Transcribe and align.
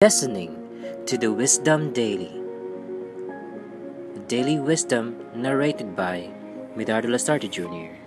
Listening 0.00 0.54
to 1.06 1.18
the 1.18 1.32
Wisdom 1.32 1.92
Daily. 1.92 2.30
Daily 4.28 4.60
Wisdom 4.60 5.16
narrated 5.34 5.96
by 5.96 6.30
Medardo 6.76 7.08
Lasarte 7.10 7.50
Jr. 7.50 7.97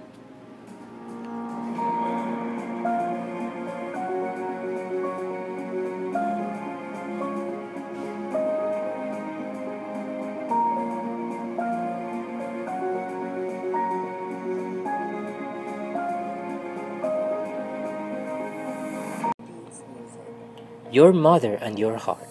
Your 20.92 21.14
mother 21.14 21.54
and 21.54 21.80
your 21.80 21.96
heart. 21.96 22.28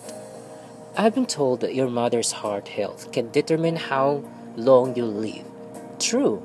I've 0.94 1.14
been 1.14 1.24
told 1.24 1.60
that 1.60 1.74
your 1.74 1.88
mother's 1.88 2.30
heart 2.30 2.68
health 2.68 3.10
can 3.10 3.30
determine 3.30 3.76
how 3.76 4.22
long 4.54 4.94
you'll 4.94 5.08
live. 5.08 5.46
True. 5.98 6.36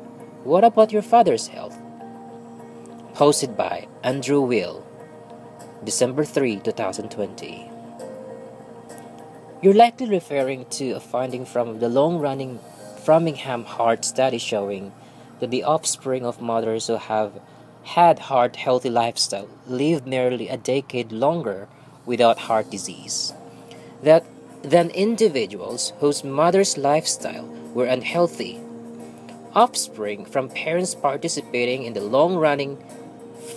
What 0.46 0.64
about 0.64 0.94
your 0.94 1.02
father's 1.02 1.48
health? 1.48 1.78
Posted 3.16 3.58
by 3.58 3.90
Andrew 4.02 4.40
Weil, 4.40 4.82
December 5.84 6.24
3, 6.24 6.62
2020. 6.62 7.70
You're 9.62 9.74
likely 9.74 10.08
referring 10.08 10.68
to 10.80 10.92
a 10.92 11.02
finding 11.02 11.44
from 11.44 11.80
the 11.80 11.90
long 11.90 12.20
running 12.20 12.60
Framingham 13.04 13.66
Heart 13.66 14.06
Study 14.06 14.38
showing 14.38 14.94
that 15.42 15.52
the 15.52 15.66
offspring 15.66 16.26
of 16.26 16.40
mothers 16.42 16.88
who 16.88 16.96
have 16.96 17.42
had 17.84 18.20
heart 18.20 18.56
healthy 18.56 18.90
lifestyle 18.90 19.50
live 19.68 20.08
nearly 20.08 20.48
a 20.48 20.56
decade 20.56 21.12
longer 21.12 21.68
without 22.06 22.40
heart 22.40 22.70
disease 22.70 23.34
that 24.04 24.26
than 24.62 24.90
individuals 24.92 25.94
whose 26.00 26.24
mother's 26.24 26.78
lifestyle 26.78 27.46
were 27.74 27.86
unhealthy. 27.86 28.60
Offspring 29.54 30.26
from 30.26 30.50
parents 30.50 30.96
participating 30.96 31.84
in 31.84 31.94
the 31.94 32.02
long 32.02 32.36
running 32.36 32.78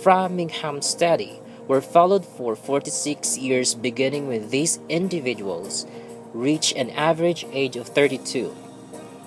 Framingham 0.01 0.81
study 0.81 1.39
were 1.67 1.81
followed 1.81 2.25
for 2.25 2.55
46 2.55 3.37
years, 3.37 3.75
beginning 3.75 4.27
with 4.27 4.49
these 4.49 4.79
individuals 4.89 5.85
reach 6.33 6.73
an 6.73 6.89
average 6.91 7.45
age 7.51 7.75
of 7.75 7.87
32. 7.87 8.55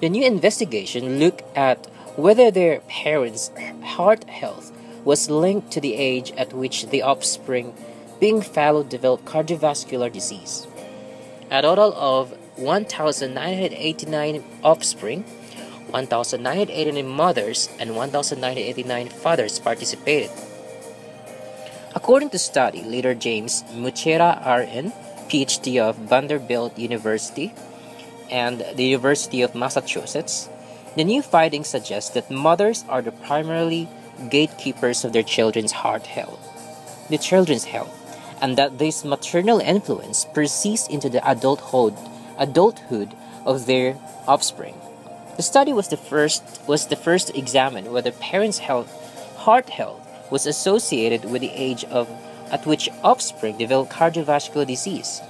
The 0.00 0.08
new 0.08 0.24
investigation 0.24 1.18
looked 1.18 1.42
at 1.56 1.86
whether 2.16 2.50
their 2.50 2.80
parents' 2.80 3.50
heart 3.82 4.24
health 4.24 4.72
was 5.04 5.30
linked 5.30 5.70
to 5.72 5.80
the 5.80 5.94
age 5.94 6.32
at 6.36 6.52
which 6.52 6.86
the 6.90 7.02
offspring 7.02 7.74
being 8.22 8.40
followed 8.40 8.88
developed 8.88 9.24
cardiovascular 9.24 10.10
disease. 10.12 10.68
A 11.50 11.60
total 11.60 11.92
of 11.94 12.30
1,989 12.54 14.44
offspring, 14.62 15.24
1,989 15.90 17.04
mothers, 17.04 17.68
and 17.80 17.96
1,989 17.96 19.08
fathers 19.08 19.58
participated. 19.58 20.30
According 21.96 22.30
to 22.30 22.38
study 22.38 22.82
leader 22.82 23.12
James 23.12 23.64
Muchira 23.74 24.38
RN, 24.46 24.92
PhD 25.28 25.82
of 25.82 25.96
Vanderbilt 25.96 26.78
University 26.78 27.52
and 28.30 28.64
the 28.76 28.84
University 28.84 29.42
of 29.42 29.56
Massachusetts, 29.56 30.48
the 30.94 31.02
new 31.02 31.22
findings 31.22 31.66
suggest 31.66 32.14
that 32.14 32.30
mothers 32.30 32.84
are 32.88 33.02
the 33.02 33.10
primarily 33.10 33.88
gatekeepers 34.30 35.04
of 35.04 35.12
their 35.12 35.24
children's 35.24 35.72
heart 35.72 36.06
health, 36.06 36.38
the 37.10 37.18
children's 37.18 37.64
health 37.64 38.01
and 38.42 38.58
that 38.58 38.78
this 38.78 39.04
maternal 39.04 39.60
influence 39.60 40.26
persists 40.34 40.88
into 40.88 41.08
the 41.08 41.22
adulthood, 41.30 41.96
adulthood 42.36 43.14
of 43.46 43.66
their 43.66 43.96
offspring. 44.26 44.74
The 45.36 45.42
study 45.42 45.72
was 45.72 45.88
the 45.88 45.96
first 45.96 46.42
was 46.66 46.88
the 46.88 46.96
first 46.96 47.28
to 47.28 47.38
examine 47.38 47.92
whether 47.92 48.10
parents' 48.10 48.58
health, 48.58 48.90
heart 49.38 49.70
health 49.70 50.00
was 50.30 50.44
associated 50.46 51.24
with 51.24 51.40
the 51.40 51.54
age 51.54 51.84
of 51.84 52.10
at 52.50 52.66
which 52.66 52.90
offspring 53.02 53.56
develop 53.56 53.88
cardiovascular 53.88 54.66
disease. 54.66 55.22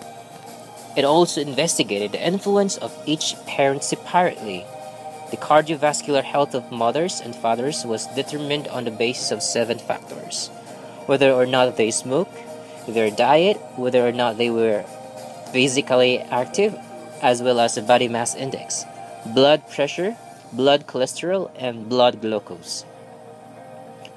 It 0.97 1.05
also 1.05 1.41
investigated 1.41 2.13
the 2.13 2.27
influence 2.27 2.77
of 2.79 2.93
each 3.07 3.37
parent 3.47 3.85
separately. 3.85 4.65
The 5.31 5.37
cardiovascular 5.37 6.25
health 6.25 6.55
of 6.55 6.73
mothers 6.73 7.21
and 7.21 7.37
fathers 7.37 7.85
was 7.85 8.07
determined 8.09 8.69
on 8.69 8.85
the 8.85 8.91
basis 8.91 9.31
of 9.31 9.43
seven 9.43 9.79
factors 9.79 10.51
whether 11.07 11.33
or 11.33 11.47
not 11.47 11.77
they 11.77 11.91
smoke, 11.91 12.31
their 12.87 13.11
diet, 13.11 13.57
whether 13.77 14.07
or 14.07 14.13
not 14.13 14.39
they 14.39 14.51
were 14.51 14.85
physically 15.53 16.19
active, 16.19 16.75
as 17.23 17.43
well 17.43 17.61
as 17.61 17.79
body 17.79 18.09
mass 18.09 18.35
index, 18.35 18.85
blood 19.35 19.69
pressure, 19.71 20.17
blood 20.53 20.87
cholesterol, 20.87 21.51
and 21.57 21.89
blood 21.89 22.21
glucose. 22.21 22.85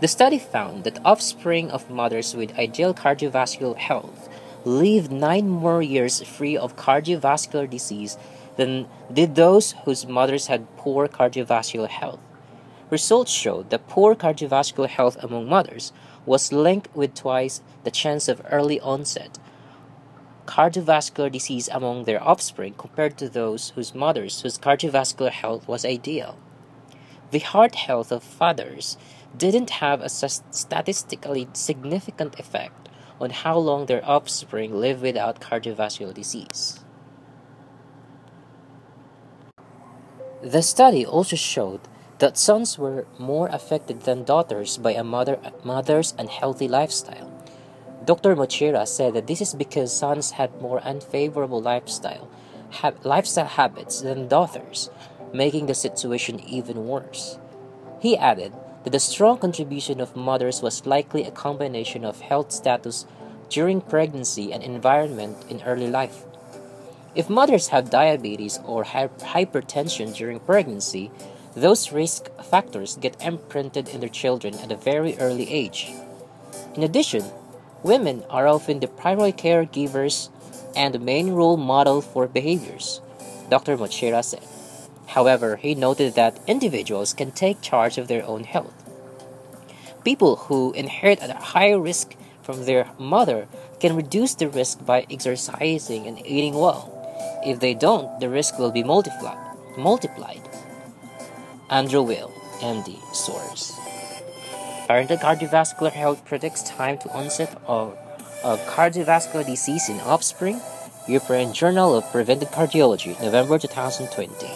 The 0.01 0.07
study 0.07 0.39
found 0.39 0.83
that 0.83 0.99
offspring 1.05 1.71
of 1.71 1.89
mothers 1.89 2.35
with 2.35 2.57
ideal 2.59 2.93
cardiovascular 2.93 3.77
health 3.77 4.27
lived 4.65 5.11
nine 5.11 5.47
more 5.47 5.81
years 5.81 6.21
free 6.21 6.57
of 6.57 6.75
cardiovascular 6.75 7.69
disease 7.69 8.17
than 8.57 8.87
did 9.11 9.35
those 9.35 9.73
whose 9.85 10.07
mothers 10.07 10.47
had 10.47 10.75
poor 10.77 11.07
cardiovascular 11.07 11.87
health. 11.87 12.19
Results 12.89 13.31
showed 13.31 13.69
that 13.69 13.87
poor 13.87 14.15
cardiovascular 14.15 14.87
health 14.87 15.17
among 15.23 15.47
mothers 15.47 15.91
was 16.25 16.51
linked 16.51 16.93
with 16.95 17.13
twice 17.13 17.61
the 17.83 17.91
chance 17.91 18.27
of 18.27 18.41
early 18.49 18.79
onset 18.79 19.39
cardiovascular 20.45 21.31
disease 21.31 21.67
among 21.71 22.03
their 22.03 22.23
offspring 22.23 22.73
compared 22.77 23.17
to 23.17 23.27
those 23.27 23.69
whose 23.71 23.95
mothers 23.95 24.41
whose 24.41 24.57
cardiovascular 24.57 25.31
health 25.31 25.67
was 25.67 25.85
ideal. 25.85 26.37
The 27.31 27.39
heart 27.39 27.75
health 27.75 28.11
of 28.11 28.23
fathers 28.23 28.97
didn't 29.35 29.81
have 29.81 30.01
a 30.01 30.09
statistically 30.09 31.47
significant 31.53 32.39
effect 32.39 32.89
on 33.19 33.31
how 33.31 33.57
long 33.57 33.85
their 33.85 34.05
offspring 34.07 34.79
lived 34.79 35.01
without 35.01 35.41
cardiovascular 35.41 36.13
disease. 36.13 36.81
The 40.41 40.61
study 40.61 41.05
also 41.05 41.35
showed 41.35 41.81
that 42.19 42.37
sons 42.37 42.77
were 42.77 43.05
more 43.17 43.47
affected 43.47 44.01
than 44.01 44.23
daughters 44.23 44.77
by 44.77 44.91
a 44.91 45.03
mother, 45.03 45.39
mother's 45.63 46.13
unhealthy 46.17 46.67
lifestyle. 46.67 47.31
Dr. 48.05 48.35
Muchira 48.35 48.87
said 48.87 49.13
that 49.15 49.27
this 49.27 49.41
is 49.41 49.53
because 49.53 49.91
sons 49.91 50.31
had 50.31 50.61
more 50.61 50.79
unfavorable 50.81 51.61
lifestyle, 51.61 52.29
ha- 52.71 52.93
lifestyle 53.03 53.47
habits 53.47 54.01
than 54.01 54.27
daughters, 54.27 54.89
making 55.33 55.65
the 55.65 55.73
situation 55.73 56.39
even 56.39 56.87
worse. 56.87 57.37
He 57.99 58.15
added 58.15 58.53
that 58.83 58.91
the 58.91 58.99
strong 58.99 59.39
contribution 59.39 59.99
of 59.99 60.15
mothers 60.15 60.61
was 60.61 60.85
likely 60.85 61.23
a 61.23 61.31
combination 61.31 62.05
of 62.05 62.21
health 62.21 62.51
status 62.51 63.05
during 63.49 63.81
pregnancy 63.81 64.53
and 64.53 64.63
environment 64.63 65.37
in 65.49 65.61
early 65.63 65.89
life. 65.89 66.23
If 67.15 67.29
mothers 67.29 67.69
have 67.69 67.89
diabetes 67.89 68.59
or 68.65 68.83
hypertension 68.83 70.13
during 70.15 70.39
pregnancy, 70.39 71.09
those 71.55 71.91
risk 71.91 72.29
factors 72.43 72.97
get 72.97 73.21
imprinted 73.21 73.87
in 73.89 74.01
their 74.01 74.09
children 74.09 74.55
at 74.55 74.71
a 74.71 74.75
very 74.75 75.17
early 75.17 75.51
age. 75.51 75.91
In 76.75 76.83
addition, 76.83 77.23
women 77.83 78.23
are 78.29 78.47
often 78.47 78.79
the 78.79 78.87
primary 78.87 79.31
caregivers 79.31 80.29
and 80.75 80.93
the 80.93 80.99
main 80.99 81.31
role 81.31 81.57
model 81.57 82.01
for 82.01 82.27
behaviors, 82.27 82.99
Dr. 83.49 83.77
Muchira 83.77 84.23
said. 84.23 84.43
However, 85.07 85.55
he 85.55 85.75
noted 85.75 86.15
that 86.15 86.39
individuals 86.45 87.13
can 87.13 87.31
take 87.31 87.61
charge 87.61 87.97
of 87.97 88.07
their 88.07 88.25
own 88.25 88.43
health. 88.43 88.73
People 90.03 90.35
who 90.35 90.73
inherit 90.73 91.21
a 91.21 91.33
higher 91.33 91.79
risk 91.79 92.15
from 92.41 92.65
their 92.65 92.91
mother 92.99 93.47
can 93.79 93.95
reduce 93.95 94.35
the 94.35 94.49
risk 94.49 94.85
by 94.85 95.05
exercising 95.09 96.05
and 96.05 96.19
eating 96.25 96.53
well. 96.53 96.91
If 97.45 97.59
they 97.59 97.73
don't, 97.73 98.19
the 98.19 98.29
risk 98.29 98.59
will 98.59 98.71
be 98.71 98.83
multiplied. 98.83 99.39
multiplied. 99.77 100.44
Andrew 101.69 102.03
Weil, 102.03 102.29
MD, 102.61 103.01
source. 103.15 103.73
Parental 104.85 105.17
cardiovascular 105.17 105.91
health 105.91 106.23
predicts 106.23 106.61
time 106.61 106.99
to 106.99 107.09
onset 107.11 107.59
of, 107.65 107.97
of 108.43 108.59
cardiovascular 108.67 109.43
disease 109.43 109.89
in 109.89 109.99
offspring. 110.01 110.61
European 111.07 111.53
Journal 111.53 111.95
of 111.95 112.03
Preventive 112.11 112.49
Cardiology, 112.51 113.19
November 113.19 113.57
2020. 113.57 114.47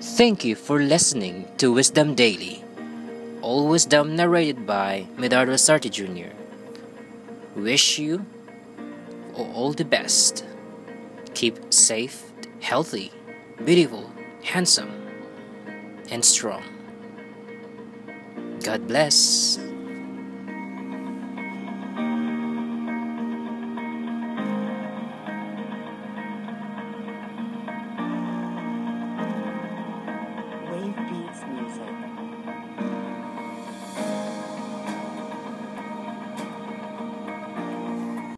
Thank 0.00 0.44
you 0.44 0.56
for 0.56 0.82
listening 0.82 1.46
to 1.58 1.72
Wisdom 1.72 2.16
Daily. 2.16 2.64
All 3.40 3.68
wisdom 3.68 4.16
narrated 4.16 4.66
by 4.66 5.06
Medardo 5.16 5.54
Sarti 5.54 5.90
Jr 5.90 6.39
wish 7.56 7.98
you 7.98 8.24
all 9.34 9.72
the 9.72 9.84
best. 9.84 10.44
Keep 11.34 11.72
safe, 11.72 12.32
healthy, 12.60 13.12
beautiful, 13.64 14.10
handsome. 14.42 15.00
and 16.10 16.24
strong. 16.24 16.64
God 18.64 18.86
bless. 18.88 19.58